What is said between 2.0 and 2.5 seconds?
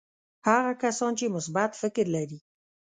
لري.